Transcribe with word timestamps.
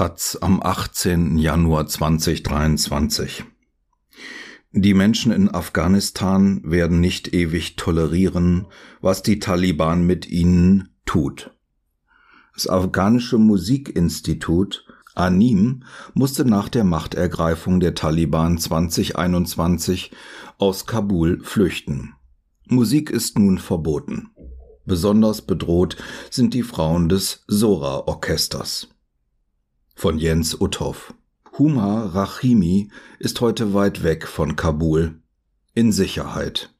Taz 0.00 0.38
am 0.40 0.62
18. 0.62 1.36
Januar 1.36 1.86
2023 1.86 3.44
Die 4.72 4.94
Menschen 4.94 5.30
in 5.30 5.50
Afghanistan 5.50 6.62
werden 6.64 7.00
nicht 7.00 7.34
ewig 7.34 7.76
tolerieren, 7.76 8.66
was 9.02 9.22
die 9.22 9.40
Taliban 9.40 10.06
mit 10.06 10.26
ihnen 10.26 10.88
tut. 11.04 11.50
Das 12.54 12.66
afghanische 12.66 13.36
Musikinstitut 13.36 14.86
ANIM 15.14 15.82
musste 16.14 16.46
nach 16.46 16.70
der 16.70 16.84
Machtergreifung 16.84 17.78
der 17.78 17.94
Taliban 17.94 18.56
2021 18.56 20.12
aus 20.56 20.86
Kabul 20.86 21.44
flüchten. 21.44 22.14
Musik 22.66 23.10
ist 23.10 23.38
nun 23.38 23.58
verboten. 23.58 24.30
Besonders 24.86 25.42
bedroht 25.42 25.98
sind 26.30 26.54
die 26.54 26.62
Frauen 26.62 27.10
des 27.10 27.44
Sora-Orchesters 27.48 28.88
von 30.00 30.16
Jens 30.18 30.58
Uthoff. 30.58 31.12
Huma 31.58 32.06
Rachimi 32.06 32.90
ist 33.18 33.42
heute 33.42 33.74
weit 33.74 34.02
weg 34.02 34.26
von 34.26 34.56
Kabul. 34.56 35.20
In 35.74 35.92
Sicherheit. 35.92 36.74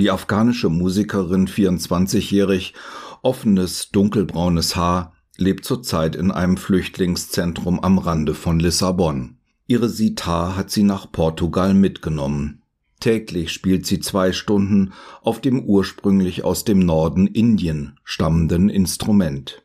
Die 0.00 0.10
afghanische 0.10 0.68
Musikerin, 0.68 1.46
24-jährig, 1.46 2.74
offenes, 3.22 3.90
dunkelbraunes 3.90 4.74
Haar, 4.74 5.12
lebt 5.36 5.64
zurzeit 5.64 6.16
in 6.16 6.32
einem 6.32 6.56
Flüchtlingszentrum 6.56 7.78
am 7.78 7.96
Rande 7.98 8.34
von 8.34 8.58
Lissabon. 8.58 9.36
Ihre 9.68 9.88
Sitar 9.88 10.56
hat 10.56 10.72
sie 10.72 10.82
nach 10.82 11.12
Portugal 11.12 11.74
mitgenommen. 11.74 12.62
Täglich 12.98 13.52
spielt 13.52 13.86
sie 13.86 14.00
zwei 14.00 14.32
Stunden 14.32 14.94
auf 15.22 15.40
dem 15.40 15.62
ursprünglich 15.62 16.42
aus 16.42 16.64
dem 16.64 16.80
Norden 16.80 17.28
Indien 17.28 18.00
stammenden 18.02 18.68
Instrument. 18.68 19.62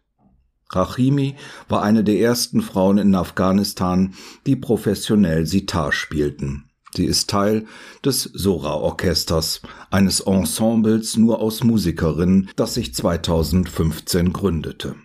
Rachimi 0.76 1.36
war 1.68 1.84
eine 1.84 2.04
der 2.04 2.20
ersten 2.20 2.62
Frauen 2.62 2.98
in 2.98 3.16
Afghanistan, 3.16 4.14
die 4.46 4.56
professionell 4.56 5.46
Sitar 5.46 5.92
spielten. 5.92 6.66
Sie 6.96 7.06
ist 7.06 7.30
Teil 7.30 7.66
des 8.06 8.24
Sora-Orchesters, 8.24 9.62
eines 9.90 10.20
Ensembles 10.20 11.18
nur 11.18 11.40
aus 11.40 11.64
Musikerinnen, 11.64 12.50
das 12.56 12.76
sich 12.76 12.94
2015 12.94 14.32
gründete 14.32 14.96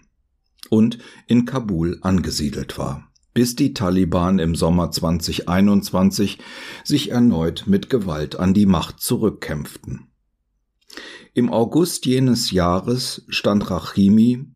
und 0.71 0.99
in 1.27 1.45
Kabul 1.45 1.99
angesiedelt 2.03 2.79
war, 2.79 3.09
bis 3.35 3.57
die 3.57 3.75
Taliban 3.75 4.39
im 4.39 4.55
Sommer 4.55 4.91
2021 4.91 6.39
sich 6.85 7.11
erneut 7.11 7.65
mit 7.67 7.91
Gewalt 7.91 8.37
an 8.37 8.55
die 8.55 8.67
Macht 8.67 9.01
zurückkämpften. 9.01 10.09
Im 11.35 11.53
August 11.53 12.07
jenes 12.07 12.51
Jahres 12.51 13.25
stand 13.29 13.71
Rachimi 13.71 14.47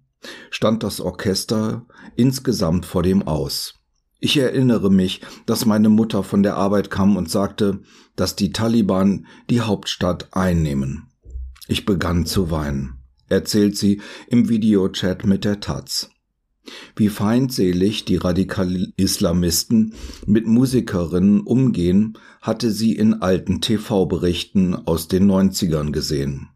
stand 0.51 0.83
das 0.83 1.01
Orchester 1.01 1.87
insgesamt 2.17 2.87
vor 2.87 3.03
dem 3.03 3.27
Aus. 3.27 3.75
Ich 4.21 4.37
erinnere 4.37 4.91
mich, 4.91 5.21
dass 5.47 5.67
meine 5.67 5.89
Mutter 5.89 6.23
von 6.23 6.45
der 6.45 6.57
Arbeit 6.57 6.91
kam 6.91 7.17
und 7.17 7.29
sagte, 7.29 7.81
dass 8.15 8.37
die 8.37 8.53
Taliban 8.53 9.27
die 9.51 9.63
Hauptstadt 9.63 10.29
einnehmen. 10.33 11.09
Ich 11.67 11.85
begann 11.85 12.25
zu 12.25 12.51
weinen, 12.51 13.03
erzählt 13.29 13.77
sie 13.77 14.01
im 14.29 14.49
Videochat 14.49 15.27
mit 15.27 15.45
der 15.45 15.59
Taz. 15.59 16.09
Wie 16.95 17.09
feindselig 17.09 18.05
die 18.05 18.17
Radikal-Islamisten 18.17 19.95
mit 20.27 20.47
Musikerinnen 20.47 21.41
umgehen, 21.41 22.17
hatte 22.41 22.71
sie 22.71 22.95
in 22.95 23.15
alten 23.15 23.61
TV-Berichten 23.61 24.75
aus 24.75 25.09
den 25.09 25.29
90ern 25.29 25.91
gesehen. 25.91 26.52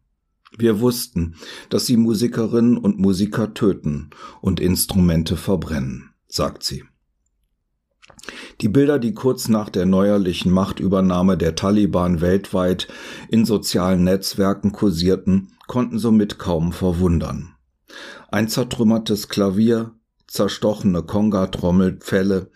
Wir 0.56 0.80
wussten, 0.80 1.36
dass 1.70 1.86
sie 1.86 1.97
Musikerinnen 1.97 2.77
und 2.77 2.98
Musiker 2.98 3.55
töten 3.55 4.11
und 4.41 4.61
Instrumente 4.61 5.36
verbrennen, 5.36 6.11
sagt 6.28 6.62
sie. 6.62 6.84
Die 8.61 8.69
Bilder, 8.69 8.98
die 8.98 9.12
kurz 9.12 9.48
nach 9.48 9.69
der 9.69 9.87
neuerlichen 9.87 10.50
Machtübernahme 10.50 11.37
der 11.37 11.54
Taliban 11.54 12.20
weltweit 12.20 12.88
in 13.28 13.44
sozialen 13.44 14.04
Netzwerken 14.04 14.72
kursierten, 14.72 15.53
konnten 15.66 15.98
somit 15.98 16.38
kaum 16.38 16.72
verwundern. 16.72 17.54
Ein 18.31 18.49
zertrümmertes 18.49 19.28
Klavier, 19.28 19.93
zerstochene 20.26 21.03
Konga-Trommelfälle, 21.03 22.50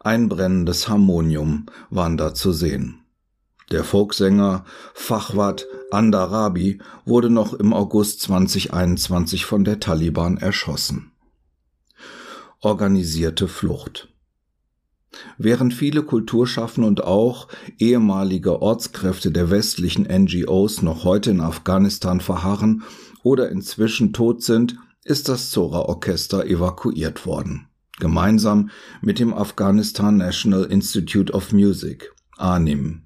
ein 0.00 0.28
brennendes 0.28 0.88
Harmonium 0.88 1.66
waren 1.90 2.16
da 2.16 2.34
zu 2.34 2.52
sehen. 2.52 3.00
Der 3.70 3.84
Folksänger 3.84 4.64
Fachwat 4.92 5.66
Andarabi 5.94 6.80
wurde 7.04 7.30
noch 7.30 7.54
im 7.54 7.72
August 7.72 8.20
2021 8.22 9.44
von 9.46 9.64
der 9.64 9.80
Taliban 9.80 10.36
erschossen. 10.36 11.12
Organisierte 12.60 13.48
Flucht 13.48 14.08
Während 15.38 15.74
viele 15.74 16.02
Kulturschaffende 16.02 16.88
und 16.88 17.04
auch 17.04 17.48
ehemalige 17.78 18.60
Ortskräfte 18.60 19.30
der 19.30 19.50
westlichen 19.50 20.06
NGOs 20.10 20.82
noch 20.82 21.04
heute 21.04 21.30
in 21.30 21.40
Afghanistan 21.40 22.20
verharren 22.20 22.82
oder 23.22 23.50
inzwischen 23.50 24.12
tot 24.12 24.42
sind, 24.42 24.76
ist 25.04 25.28
das 25.28 25.50
Zora-Orchester 25.50 26.46
evakuiert 26.46 27.26
worden. 27.26 27.68
Gemeinsam 27.98 28.70
mit 29.02 29.18
dem 29.18 29.32
Afghanistan 29.32 30.16
National 30.16 30.64
Institute 30.64 31.32
of 31.32 31.52
Music, 31.52 32.12
ANIM. 32.36 33.02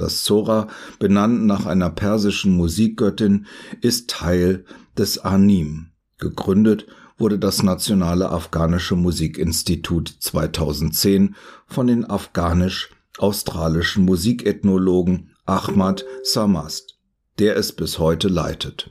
Das 0.00 0.24
Zora, 0.24 0.68
benannt 0.98 1.44
nach 1.44 1.66
einer 1.66 1.90
persischen 1.90 2.56
Musikgöttin, 2.56 3.44
ist 3.82 4.08
Teil 4.08 4.64
des 4.96 5.18
Anim. 5.18 5.90
Gegründet 6.16 6.86
wurde 7.18 7.38
das 7.38 7.62
Nationale 7.62 8.30
Afghanische 8.30 8.96
Musikinstitut 8.96 10.08
2010 10.08 11.34
von 11.66 11.86
den 11.86 12.08
afghanisch-australischen 12.08 14.06
Musikethnologen 14.06 15.32
Ahmad 15.44 16.06
Samast, 16.22 16.98
der 17.38 17.58
es 17.58 17.72
bis 17.72 17.98
heute 17.98 18.28
leitet. 18.28 18.88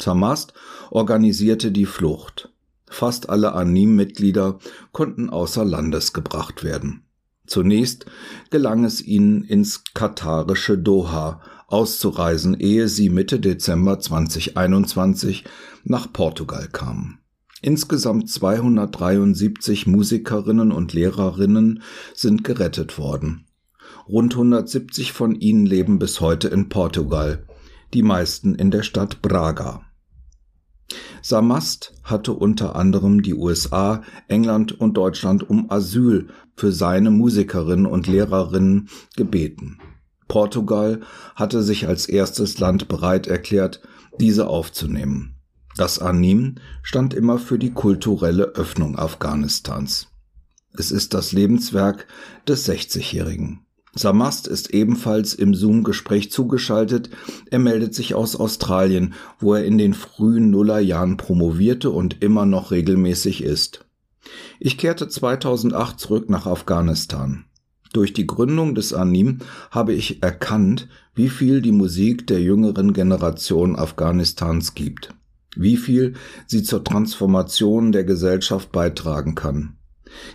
Samast 0.00 0.52
organisierte 0.92 1.72
die 1.72 1.86
Flucht. 1.86 2.52
Fast 2.86 3.28
alle 3.28 3.54
Anim-Mitglieder 3.54 4.60
konnten 4.92 5.30
außer 5.30 5.64
Landes 5.64 6.12
gebracht 6.12 6.62
werden. 6.62 7.07
Zunächst 7.48 8.06
gelang 8.50 8.84
es 8.84 9.00
ihnen 9.00 9.42
ins 9.42 9.82
katarische 9.94 10.78
Doha 10.78 11.40
auszureisen, 11.66 12.58
ehe 12.58 12.88
sie 12.88 13.08
Mitte 13.08 13.40
Dezember 13.40 13.98
2021 13.98 15.44
nach 15.82 16.12
Portugal 16.12 16.68
kamen. 16.70 17.18
Insgesamt 17.60 18.30
273 18.30 19.86
Musikerinnen 19.86 20.70
und 20.72 20.92
Lehrerinnen 20.92 21.82
sind 22.14 22.44
gerettet 22.44 22.98
worden. 22.98 23.46
Rund 24.06 24.34
170 24.34 25.12
von 25.12 25.34
ihnen 25.34 25.66
leben 25.66 25.98
bis 25.98 26.20
heute 26.20 26.48
in 26.48 26.68
Portugal, 26.68 27.46
die 27.94 28.02
meisten 28.02 28.54
in 28.54 28.70
der 28.70 28.82
Stadt 28.82 29.22
Braga. 29.22 29.87
Samast 31.22 31.94
hatte 32.02 32.32
unter 32.32 32.76
anderem 32.76 33.22
die 33.22 33.34
USA, 33.34 34.02
England 34.28 34.80
und 34.80 34.96
Deutschland 34.96 35.48
um 35.48 35.70
Asyl 35.70 36.28
für 36.56 36.72
seine 36.72 37.10
Musikerinnen 37.10 37.86
und 37.86 38.06
Lehrerinnen 38.06 38.88
gebeten. 39.16 39.78
Portugal 40.28 41.00
hatte 41.34 41.62
sich 41.62 41.88
als 41.88 42.06
erstes 42.06 42.58
Land 42.58 42.88
bereit 42.88 43.26
erklärt, 43.26 43.80
diese 44.20 44.46
aufzunehmen. 44.46 45.34
Das 45.76 45.98
Anim 45.98 46.56
stand 46.82 47.14
immer 47.14 47.38
für 47.38 47.58
die 47.58 47.72
kulturelle 47.72 48.44
Öffnung 48.44 48.98
Afghanistans. 48.98 50.08
Es 50.72 50.90
ist 50.90 51.14
das 51.14 51.32
Lebenswerk 51.32 52.06
des 52.46 52.68
60-Jährigen. 52.68 53.60
Samast 53.94 54.46
ist 54.46 54.72
ebenfalls 54.72 55.34
im 55.34 55.54
Zoom-Gespräch 55.54 56.30
zugeschaltet. 56.30 57.10
Er 57.50 57.58
meldet 57.58 57.94
sich 57.94 58.14
aus 58.14 58.36
Australien, 58.36 59.14
wo 59.38 59.54
er 59.54 59.64
in 59.64 59.78
den 59.78 59.94
frühen 59.94 60.50
Nullerjahren 60.50 61.16
promovierte 61.16 61.90
und 61.90 62.22
immer 62.22 62.46
noch 62.46 62.70
regelmäßig 62.70 63.42
ist. 63.42 63.86
Ich 64.60 64.78
kehrte 64.78 65.08
2008 65.08 65.98
zurück 65.98 66.30
nach 66.30 66.46
Afghanistan. 66.46 67.44
Durch 67.92 68.12
die 68.12 68.26
Gründung 68.26 68.74
des 68.74 68.92
Anim 68.92 69.38
habe 69.70 69.94
ich 69.94 70.22
erkannt, 70.22 70.88
wie 71.14 71.30
viel 71.30 71.62
die 71.62 71.72
Musik 71.72 72.26
der 72.26 72.40
jüngeren 72.42 72.92
Generation 72.92 73.76
Afghanistans 73.76 74.74
gibt, 74.74 75.14
wie 75.56 75.78
viel 75.78 76.14
sie 76.46 76.62
zur 76.62 76.84
Transformation 76.84 77.92
der 77.92 78.04
Gesellschaft 78.04 78.72
beitragen 78.72 79.34
kann. 79.34 79.76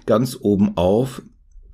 Ganz 0.06 0.38
oben 0.42 0.77
auf 0.77 1.22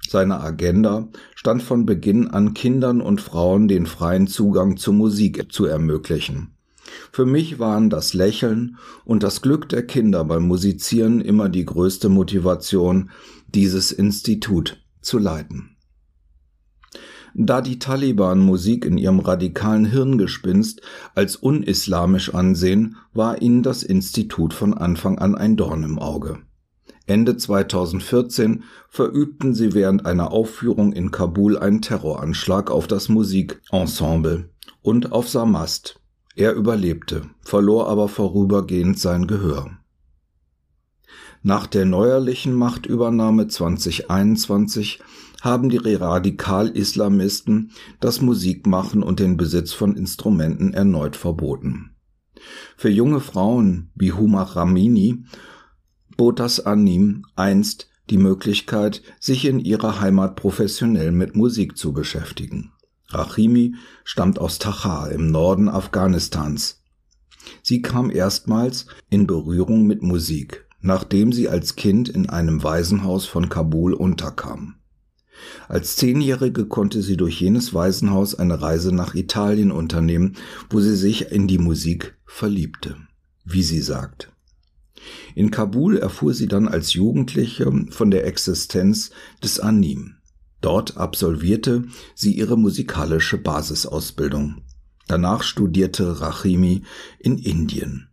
seiner 0.09 0.43
Agenda 0.43 1.07
stand 1.35 1.61
von 1.61 1.85
Beginn 1.85 2.27
an 2.27 2.53
Kindern 2.53 3.01
und 3.01 3.21
Frauen 3.21 3.67
den 3.67 3.85
freien 3.85 4.27
Zugang 4.27 4.77
zur 4.77 4.93
Musik 4.93 5.51
zu 5.51 5.65
ermöglichen. 5.65 6.55
Für 7.11 7.25
mich 7.25 7.59
waren 7.59 7.89
das 7.89 8.13
Lächeln 8.13 8.77
und 9.05 9.23
das 9.23 9.41
Glück 9.41 9.69
der 9.69 9.85
Kinder 9.85 10.23
beim 10.25 10.47
Musizieren 10.47 11.21
immer 11.21 11.49
die 11.49 11.65
größte 11.65 12.09
Motivation, 12.09 13.11
dieses 13.47 13.91
Institut 13.91 14.83
zu 15.01 15.19
leiten. 15.19 15.75
Da 17.35 17.61
die 17.61 17.77
Taliban 17.77 18.39
Musik 18.39 18.85
in 18.85 18.97
ihrem 18.97 19.19
radikalen 19.19 19.85
Hirngespinst 19.85 20.81
als 21.13 21.35
unislamisch 21.35 22.33
ansehen, 22.33 22.97
war 23.13 23.41
ihnen 23.41 23.61
das 23.61 23.83
Institut 23.83 24.53
von 24.53 24.73
Anfang 24.73 25.19
an 25.19 25.35
ein 25.35 25.55
Dorn 25.55 25.83
im 25.83 25.99
Auge. 25.99 26.39
Ende 27.09 27.35
2014 27.35 28.63
verübten 28.87 29.55
sie 29.55 29.73
während 29.73 30.05
einer 30.05 30.31
Aufführung 30.31 30.93
in 30.93 31.09
Kabul 31.09 31.57
einen 31.57 31.81
Terroranschlag 31.81 32.69
auf 32.69 32.85
das 32.85 33.09
Musikensemble 33.09 34.51
und 34.83 35.11
auf 35.11 35.27
Samast. 35.27 35.99
Er 36.35 36.53
überlebte, 36.53 37.23
verlor 37.41 37.89
aber 37.89 38.09
vorübergehend 38.09 38.99
sein 38.99 39.25
Gehör. 39.25 39.71
Nach 41.41 41.65
der 41.65 41.85
neuerlichen 41.85 42.53
Machtübernahme 42.53 43.47
2021 43.47 45.01
haben 45.41 45.69
die 45.69 45.77
Radikal-Islamisten 45.77 47.71
das 47.99 48.21
Musikmachen 48.21 49.01
und 49.01 49.19
den 49.19 49.35
Besitz 49.35 49.73
von 49.73 49.97
Instrumenten 49.97 50.75
erneut 50.75 51.15
verboten. 51.15 51.95
Für 52.77 52.89
junge 52.89 53.19
Frauen 53.19 53.89
wie 53.95 54.11
Huma 54.11 54.43
Ramini 54.43 55.23
bot 56.19 56.41
das 56.41 56.59
Anim 56.59 57.25
einst 57.37 57.87
die 58.09 58.17
Möglichkeit, 58.17 59.01
sich 59.21 59.45
in 59.45 59.57
ihrer 59.57 60.01
Heimat 60.01 60.35
professionell 60.35 61.13
mit 61.13 61.37
Musik 61.37 61.77
zu 61.77 61.93
beschäftigen. 61.93 62.73
Rachimi 63.07 63.75
stammt 64.03 64.37
aus 64.37 64.59
Tacha 64.59 65.07
im 65.07 65.31
Norden 65.31 65.69
Afghanistans. 65.69 66.83
Sie 67.63 67.81
kam 67.81 68.11
erstmals 68.11 68.87
in 69.09 69.27
Berührung 69.27 69.87
mit 69.87 70.01
Musik, 70.01 70.67
nachdem 70.81 71.31
sie 71.31 71.47
als 71.47 71.77
Kind 71.77 72.09
in 72.09 72.27
einem 72.27 72.63
Waisenhaus 72.63 73.25
von 73.25 73.47
Kabul 73.47 73.93
unterkam. 73.93 74.75
Als 75.69 75.95
Zehnjährige 75.95 76.65
konnte 76.65 77.01
sie 77.01 77.15
durch 77.15 77.39
jenes 77.39 77.73
Waisenhaus 77.73 78.35
eine 78.35 78.61
Reise 78.61 78.93
nach 78.93 79.15
Italien 79.15 79.71
unternehmen, 79.71 80.35
wo 80.69 80.81
sie 80.81 80.97
sich 80.97 81.31
in 81.31 81.47
die 81.47 81.59
Musik 81.59 82.17
verliebte, 82.25 82.97
wie 83.45 83.63
sie 83.63 83.79
sagt. 83.79 84.28
In 85.35 85.51
Kabul 85.51 85.97
erfuhr 85.97 86.33
sie 86.33 86.47
dann 86.47 86.67
als 86.67 86.93
Jugendliche 86.93 87.71
von 87.89 88.11
der 88.11 88.25
Existenz 88.25 89.11
des 89.43 89.59
Anim. 89.59 90.15
Dort 90.61 90.97
absolvierte 90.97 91.85
sie 92.15 92.33
ihre 92.33 92.57
musikalische 92.57 93.37
Basisausbildung. 93.37 94.61
Danach 95.07 95.43
studierte 95.43 96.21
Rachimi 96.21 96.83
in 97.19 97.37
Indien. 97.37 98.09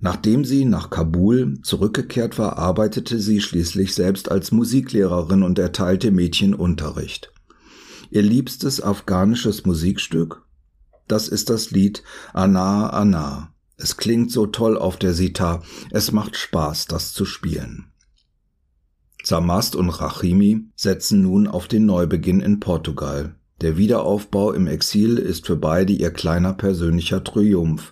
Nachdem 0.00 0.44
sie 0.44 0.64
nach 0.64 0.90
Kabul 0.90 1.60
zurückgekehrt 1.62 2.36
war, 2.36 2.58
arbeitete 2.58 3.20
sie 3.20 3.40
schließlich 3.40 3.94
selbst 3.94 4.30
als 4.30 4.50
Musiklehrerin 4.50 5.44
und 5.44 5.60
erteilte 5.60 6.10
Mädchenunterricht. 6.10 7.32
Ihr 8.10 8.22
liebstes 8.22 8.82
afghanisches 8.82 9.64
Musikstück? 9.64 10.42
Das 11.06 11.28
ist 11.28 11.50
das 11.50 11.70
Lied 11.70 12.02
Ana 12.32 12.90
Ana. 12.90 13.54
Es 13.82 13.96
klingt 13.96 14.30
so 14.30 14.46
toll 14.46 14.78
auf 14.78 14.96
der 14.96 15.12
Sitar. 15.12 15.60
Es 15.90 16.12
macht 16.12 16.36
Spaß, 16.36 16.86
das 16.86 17.12
zu 17.12 17.24
spielen. 17.24 17.86
Samast 19.24 19.74
und 19.74 19.90
Rachimi 19.90 20.68
setzen 20.76 21.22
nun 21.22 21.48
auf 21.48 21.66
den 21.66 21.84
Neubeginn 21.84 22.40
in 22.40 22.60
Portugal. 22.60 23.34
Der 23.60 23.76
Wiederaufbau 23.76 24.52
im 24.52 24.68
Exil 24.68 25.18
ist 25.18 25.46
für 25.48 25.56
beide 25.56 25.92
ihr 25.92 26.12
kleiner 26.12 26.52
persönlicher 26.52 27.24
Triumph 27.24 27.90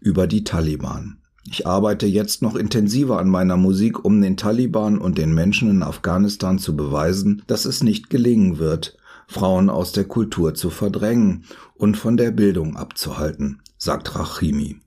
über 0.00 0.28
die 0.28 0.44
Taliban. 0.44 1.18
Ich 1.44 1.66
arbeite 1.66 2.06
jetzt 2.06 2.40
noch 2.42 2.54
intensiver 2.54 3.18
an 3.18 3.28
meiner 3.28 3.56
Musik, 3.56 4.04
um 4.04 4.22
den 4.22 4.36
Taliban 4.36 4.96
und 4.98 5.18
den 5.18 5.34
Menschen 5.34 5.68
in 5.68 5.82
Afghanistan 5.82 6.60
zu 6.60 6.76
beweisen, 6.76 7.42
dass 7.48 7.64
es 7.64 7.82
nicht 7.82 8.10
gelingen 8.10 8.58
wird, 8.58 8.96
Frauen 9.26 9.70
aus 9.70 9.90
der 9.90 10.04
Kultur 10.04 10.54
zu 10.54 10.70
verdrängen 10.70 11.46
und 11.74 11.96
von 11.96 12.16
der 12.16 12.30
Bildung 12.30 12.76
abzuhalten, 12.76 13.60
sagt 13.76 14.14
Rachimi. 14.14 14.78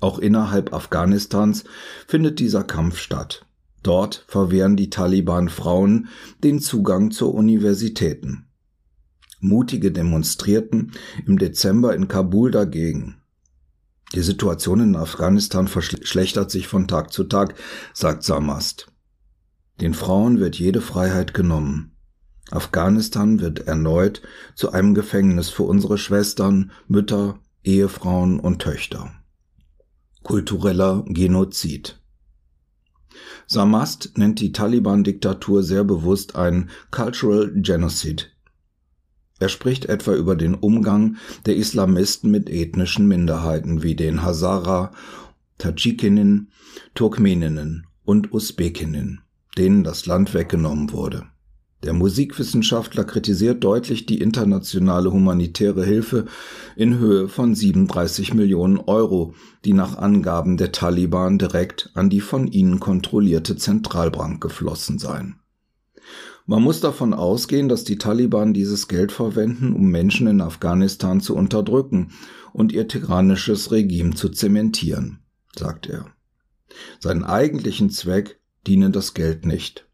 Auch 0.00 0.18
innerhalb 0.18 0.72
Afghanistans 0.72 1.64
findet 2.06 2.38
dieser 2.38 2.64
Kampf 2.64 2.98
statt. 2.98 3.46
Dort 3.82 4.24
verwehren 4.26 4.76
die 4.76 4.90
Taliban 4.90 5.48
Frauen 5.48 6.08
den 6.42 6.60
Zugang 6.60 7.10
zu 7.10 7.30
Universitäten. 7.30 8.46
Mutige 9.40 9.90
demonstrierten 9.90 10.92
im 11.26 11.38
Dezember 11.38 11.94
in 11.94 12.08
Kabul 12.08 12.50
dagegen. 12.50 13.16
Die 14.14 14.20
Situation 14.20 14.80
in 14.80 14.96
Afghanistan 14.96 15.68
verschlechtert 15.68 16.50
sich 16.50 16.66
von 16.66 16.88
Tag 16.88 17.12
zu 17.12 17.24
Tag, 17.24 17.54
sagt 17.94 18.24
Samast. 18.24 18.92
Den 19.80 19.94
Frauen 19.94 20.40
wird 20.40 20.58
jede 20.58 20.80
Freiheit 20.80 21.32
genommen. 21.32 21.92
Afghanistan 22.50 23.40
wird 23.40 23.60
erneut 23.60 24.20
zu 24.54 24.72
einem 24.72 24.94
Gefängnis 24.94 25.48
für 25.48 25.62
unsere 25.62 25.96
Schwestern, 25.96 26.72
Mütter, 26.88 27.38
Ehefrauen 27.62 28.40
und 28.40 28.60
Töchter. 28.60 29.12
Kultureller 30.30 31.04
Genozid. 31.08 31.98
Samast 33.48 34.16
nennt 34.16 34.38
die 34.40 34.52
Taliban-Diktatur 34.52 35.64
sehr 35.64 35.82
bewusst 35.82 36.36
ein 36.36 36.70
Cultural 36.92 37.50
Genocide, 37.52 38.26
er 39.40 39.48
spricht 39.48 39.86
etwa 39.86 40.14
über 40.14 40.36
den 40.36 40.54
Umgang 40.54 41.16
der 41.46 41.56
Islamisten 41.56 42.30
mit 42.30 42.48
ethnischen 42.50 43.08
Minderheiten 43.08 43.82
wie 43.82 43.96
den 43.96 44.22
Hazara, 44.22 44.92
Tadschikinnen, 45.56 46.52
Turkmeninnen 46.94 47.86
und 48.04 48.32
Usbekinnen, 48.32 49.22
denen 49.56 49.82
das 49.82 50.04
Land 50.04 50.34
weggenommen 50.34 50.92
wurde. 50.92 51.24
Der 51.82 51.94
Musikwissenschaftler 51.94 53.04
kritisiert 53.04 53.64
deutlich 53.64 54.04
die 54.04 54.20
internationale 54.20 55.12
humanitäre 55.12 55.82
Hilfe 55.82 56.26
in 56.76 56.98
Höhe 56.98 57.26
von 57.28 57.54
37 57.54 58.34
Millionen 58.34 58.78
Euro, 58.78 59.34
die 59.64 59.72
nach 59.72 59.96
Angaben 59.96 60.58
der 60.58 60.72
Taliban 60.72 61.38
direkt 61.38 61.90
an 61.94 62.10
die 62.10 62.20
von 62.20 62.46
ihnen 62.46 62.80
kontrollierte 62.80 63.56
Zentralbank 63.56 64.42
geflossen 64.42 64.98
seien. 64.98 65.40
Man 66.44 66.62
muss 66.62 66.80
davon 66.80 67.14
ausgehen, 67.14 67.68
dass 67.68 67.84
die 67.84 67.96
Taliban 67.96 68.52
dieses 68.52 68.88
Geld 68.88 69.12
verwenden, 69.12 69.72
um 69.72 69.90
Menschen 69.90 70.26
in 70.26 70.40
Afghanistan 70.42 71.20
zu 71.20 71.34
unterdrücken 71.34 72.12
und 72.52 72.72
ihr 72.72 72.88
tyrannisches 72.88 73.70
Regime 73.70 74.14
zu 74.14 74.28
zementieren, 74.28 75.20
sagt 75.56 75.88
er. 75.88 76.06
Seinen 76.98 77.24
eigentlichen 77.24 77.90
Zweck 77.90 78.40
diene 78.66 78.90
das 78.90 79.14
Geld 79.14 79.46
nicht. 79.46 79.89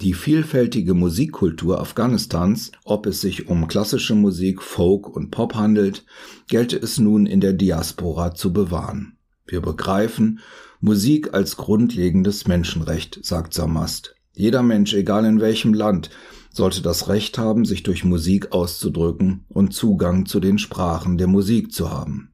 Die 0.00 0.14
vielfältige 0.14 0.94
Musikkultur 0.94 1.80
Afghanistans, 1.80 2.70
ob 2.84 3.06
es 3.06 3.20
sich 3.20 3.48
um 3.48 3.66
klassische 3.66 4.14
Musik, 4.14 4.62
Folk 4.62 5.08
und 5.08 5.32
Pop 5.32 5.56
handelt, 5.56 6.04
gelte 6.46 6.76
es 6.76 7.00
nun 7.00 7.26
in 7.26 7.40
der 7.40 7.52
Diaspora 7.52 8.32
zu 8.32 8.52
bewahren. 8.52 9.16
Wir 9.44 9.60
begreifen 9.60 10.38
Musik 10.80 11.34
als 11.34 11.56
grundlegendes 11.56 12.46
Menschenrecht, 12.46 13.18
sagt 13.24 13.54
Samast. 13.54 14.14
Jeder 14.34 14.62
Mensch, 14.62 14.94
egal 14.94 15.24
in 15.24 15.40
welchem 15.40 15.74
Land, 15.74 16.10
sollte 16.52 16.80
das 16.80 17.08
Recht 17.08 17.36
haben, 17.36 17.64
sich 17.64 17.82
durch 17.82 18.04
Musik 18.04 18.52
auszudrücken 18.52 19.46
und 19.48 19.74
Zugang 19.74 20.26
zu 20.26 20.38
den 20.38 20.60
Sprachen 20.60 21.18
der 21.18 21.26
Musik 21.26 21.72
zu 21.72 21.90
haben. 21.90 22.30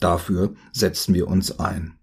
Dafür 0.00 0.56
setzen 0.72 1.14
wir 1.14 1.28
uns 1.28 1.60
ein. 1.60 1.94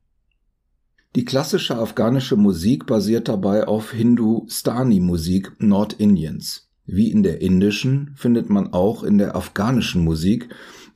Die 1.14 1.26
klassische 1.26 1.78
afghanische 1.78 2.38
Musik 2.38 2.86
basiert 2.86 3.28
dabei 3.28 3.68
auf 3.68 3.92
Hindustani-Musik 3.92 5.52
Nordindiens. 5.60 6.70
Wie 6.86 7.12
in 7.12 7.22
der 7.22 7.42
indischen 7.42 8.12
findet 8.16 8.50
man 8.50 8.72
auch 8.72 9.04
in 9.04 9.18
der 9.18 9.36
afghanischen 9.36 10.06
Musik 10.06 10.48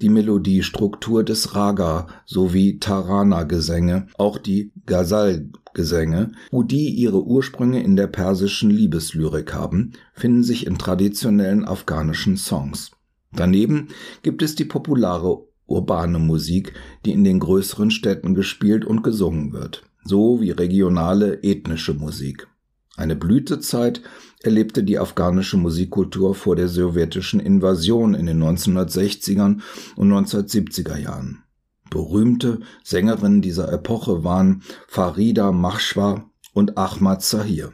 die 0.02 0.08
Melodiestruktur 0.08 1.26
des 1.26 1.54
Raga 1.54 2.08
sowie 2.26 2.80
Tarana-Gesänge, 2.80 4.08
auch 4.18 4.38
die 4.38 4.72
Ghazal-Gesänge, 4.86 6.32
wo 6.50 6.64
die 6.64 6.92
ihre 6.92 7.22
Ursprünge 7.22 7.84
in 7.84 7.98
der 7.98 8.08
persischen 8.08 8.70
Liebeslyrik 8.70 9.54
haben, 9.54 9.92
finden 10.14 10.44
sich 10.44 10.66
in 10.66 10.78
traditionellen 10.78 11.66
afghanischen 11.66 12.38
Songs. 12.38 12.92
Daneben 13.34 13.90
gibt 14.24 14.42
es 14.44 14.56
die 14.56 14.66
populare 14.66 15.46
urbane 15.68 16.20
Musik, 16.20 16.74
die 17.06 17.12
in 17.12 17.26
den 17.26 17.40
größeren 17.40 17.92
Städten 17.92 18.34
gespielt 18.34 18.86
und 18.86 19.04
gesungen 19.04 19.52
wird, 19.52 19.84
so 20.06 20.40
wie 20.40 20.52
regionale 20.52 21.44
ethnische 21.44 21.94
Musik. 21.94 22.48
Eine 22.96 23.16
Blütezeit 23.16 24.02
erlebte 24.42 24.84
die 24.84 25.00
afghanische 25.00 25.58
Musikkultur 25.58 26.34
vor 26.34 26.56
der 26.56 26.70
sowjetischen 26.70 27.42
Invasion 27.42 28.14
in 28.14 28.28
den 28.28 28.42
1960ern 28.42 29.62
und 29.98 30.12
1970er 30.12 30.98
Jahren. 30.98 31.44
Berühmte 31.90 32.62
Sängerinnen 32.84 33.42
dieser 33.42 33.72
Epoche 33.72 34.24
waren 34.24 34.64
Farida 34.88 35.52
Mahshwa 35.52 36.30
und 36.54 36.78
Ahmad 36.78 37.22
Zahir. 37.22 37.74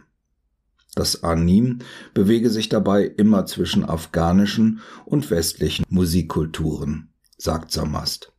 Das 0.95 1.23
Anim 1.23 1.79
bewege 2.13 2.49
sich 2.49 2.67
dabei 2.67 3.05
immer 3.05 3.45
zwischen 3.45 3.85
afghanischen 3.85 4.81
und 5.05 5.29
westlichen 5.29 5.85
Musikkulturen, 5.87 7.09
sagt 7.37 7.71
Samast. 7.71 8.30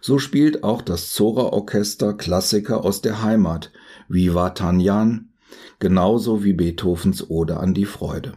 So 0.00 0.18
spielt 0.18 0.64
auch 0.64 0.82
das 0.82 1.12
Zora-Orchester 1.12 2.14
Klassiker 2.14 2.84
aus 2.84 3.02
der 3.02 3.22
Heimat 3.22 3.70
wie 4.08 4.34
Vatanyan, 4.34 5.30
genauso 5.78 6.44
wie 6.44 6.52
Beethovens 6.52 7.28
Ode 7.30 7.58
an 7.58 7.74
die 7.74 7.84
Freude. 7.84 8.34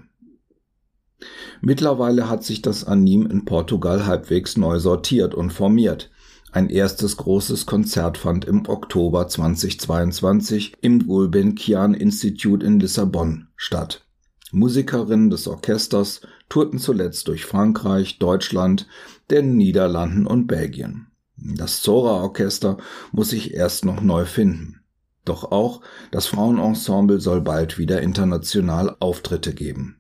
Mittlerweile 1.62 2.28
hat 2.30 2.44
sich 2.44 2.62
das 2.62 2.84
Anim 2.84 3.28
in 3.28 3.46
Portugal 3.46 4.06
halbwegs 4.06 4.58
neu 4.58 4.80
sortiert 4.80 5.36
und 5.36 5.52
formiert. 5.52 6.10
Ein 6.52 6.70
erstes 6.70 7.16
großes 7.18 7.66
Konzert 7.66 8.18
fand 8.18 8.46
im 8.46 8.68
Oktober 8.68 9.28
2022 9.28 10.74
im 10.82 11.08
Gulbenkian 11.08 11.94
Institute 11.94 12.66
in 12.66 12.80
Lissabon 12.80 13.48
statt. 13.56 14.06
Musikerinnen 14.52 15.30
des 15.30 15.48
Orchesters 15.48 16.22
tourten 16.50 16.78
zuletzt 16.78 17.30
durch 17.30 17.46
Frankreich, 17.46 18.20
Deutschland, 18.20 18.88
den 19.30 19.56
Niederlanden 19.56 20.28
und 20.28 20.48
Belgien. 20.48 21.11
Das 21.44 21.82
Zora-Orchester 21.82 22.78
muss 23.12 23.30
sich 23.30 23.54
erst 23.54 23.84
noch 23.84 24.02
neu 24.02 24.26
finden. 24.26 24.82
Doch 25.26 25.52
auch 25.52 25.82
das 26.12 26.28
Frauenensemble 26.28 27.20
soll 27.20 27.42
bald 27.42 27.78
wieder 27.78 28.02
international 28.02 28.96
Auftritte 29.00 29.54
geben. 29.54 29.98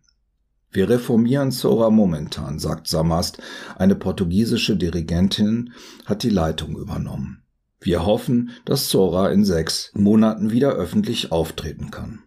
Wir 0.71 0.89
reformieren 0.89 1.51
Sora 1.51 1.89
momentan, 1.89 2.57
sagt 2.57 2.87
Samast. 2.87 3.39
Eine 3.75 3.95
portugiesische 3.95 4.77
Dirigentin 4.77 5.73
hat 6.05 6.23
die 6.23 6.29
Leitung 6.29 6.77
übernommen. 6.77 7.43
Wir 7.81 8.05
hoffen, 8.05 8.51
dass 8.63 8.89
Sora 8.89 9.31
in 9.31 9.43
sechs 9.43 9.91
Monaten 9.93 10.51
wieder 10.51 10.71
öffentlich 10.71 11.31
auftreten 11.31 11.91
kann. 11.91 12.23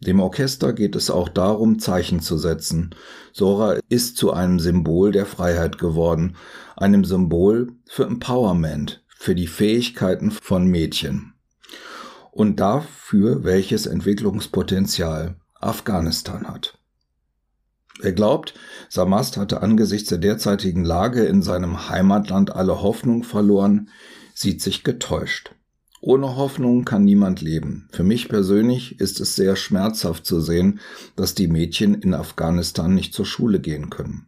Dem 0.00 0.20
Orchester 0.20 0.72
geht 0.72 0.96
es 0.96 1.10
auch 1.10 1.28
darum, 1.28 1.78
Zeichen 1.78 2.20
zu 2.20 2.38
setzen. 2.38 2.94
Sora 3.32 3.76
ist 3.90 4.16
zu 4.16 4.32
einem 4.32 4.58
Symbol 4.58 5.12
der 5.12 5.26
Freiheit 5.26 5.76
geworden, 5.76 6.36
einem 6.76 7.04
Symbol 7.04 7.72
für 7.86 8.04
Empowerment, 8.04 9.04
für 9.08 9.34
die 9.34 9.46
Fähigkeiten 9.46 10.30
von 10.30 10.66
Mädchen 10.66 11.34
und 12.32 12.60
dafür, 12.60 13.44
welches 13.44 13.86
Entwicklungspotenzial 13.86 15.36
Afghanistan 15.60 16.48
hat. 16.48 16.78
Er 18.02 18.12
glaubt, 18.12 18.54
Samast 18.88 19.36
hatte 19.36 19.62
angesichts 19.62 20.08
der 20.08 20.18
derzeitigen 20.18 20.84
Lage 20.84 21.24
in 21.24 21.42
seinem 21.42 21.90
Heimatland 21.90 22.54
alle 22.54 22.80
Hoffnung 22.82 23.24
verloren, 23.24 23.90
sieht 24.32 24.62
sich 24.62 24.84
getäuscht. 24.84 25.54
Ohne 26.02 26.36
Hoffnung 26.36 26.86
kann 26.86 27.04
niemand 27.04 27.42
leben. 27.42 27.88
Für 27.92 28.04
mich 28.04 28.28
persönlich 28.28 28.98
ist 29.00 29.20
es 29.20 29.36
sehr 29.36 29.54
schmerzhaft 29.54 30.24
zu 30.24 30.40
sehen, 30.40 30.80
dass 31.14 31.34
die 31.34 31.48
Mädchen 31.48 31.94
in 31.94 32.14
Afghanistan 32.14 32.94
nicht 32.94 33.12
zur 33.12 33.26
Schule 33.26 33.60
gehen 33.60 33.90
können. 33.90 34.26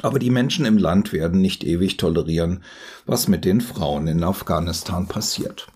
Aber 0.00 0.18
die 0.18 0.30
Menschen 0.30 0.64
im 0.64 0.78
Land 0.78 1.12
werden 1.12 1.42
nicht 1.42 1.64
ewig 1.64 1.98
tolerieren, 1.98 2.64
was 3.04 3.28
mit 3.28 3.44
den 3.44 3.60
Frauen 3.60 4.06
in 4.06 4.24
Afghanistan 4.24 5.06
passiert. 5.06 5.66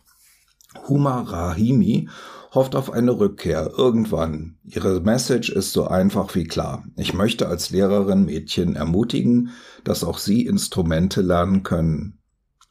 Huma 0.88 1.20
Rahimi 1.20 2.08
hofft 2.54 2.74
auf 2.74 2.90
eine 2.90 3.18
Rückkehr 3.18 3.72
irgendwann. 3.76 4.56
Ihre 4.64 5.00
Message 5.00 5.50
ist 5.50 5.72
so 5.72 5.86
einfach 5.86 6.34
wie 6.34 6.44
klar. 6.44 6.84
Ich 6.96 7.12
möchte 7.12 7.48
als 7.48 7.68
Lehrerin 7.70 8.24
Mädchen 8.24 8.76
ermutigen, 8.76 9.50
dass 9.84 10.02
auch 10.02 10.16
sie 10.16 10.46
Instrumente 10.46 11.20
lernen 11.20 11.62
können. 11.62 12.15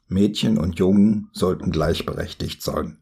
Mädchen 0.08 0.58
und 0.58 0.78
Jungen 0.78 1.30
sollten 1.32 1.70
gleichberechtigt 1.70 2.62
sein. 2.62 2.98